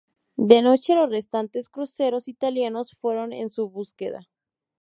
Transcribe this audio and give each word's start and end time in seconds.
De 0.37 0.63
noche 0.63 0.95
los 0.95 1.11
restantes 1.11 1.69
cruceros 1.69 2.27
italianos 2.27 2.95
fueron 2.99 3.33
en 3.33 3.51
su 3.51 3.69
búsqueda. 3.69 4.27